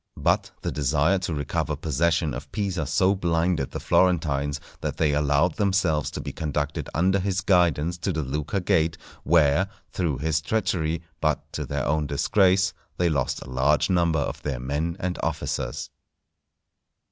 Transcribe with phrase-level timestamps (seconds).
[0.17, 5.57] But the desire to recover possession of Pisa so blinded the Florentines that they allowed
[5.57, 11.03] themselves to be conducted under his guidance to the Lucca Gate, where, through his treachery,
[11.19, 15.91] but to their own disgrace, they lost a large number of their men and officers.